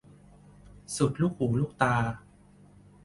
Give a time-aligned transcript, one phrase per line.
[0.95, 1.95] สุดลูกหูลูกตา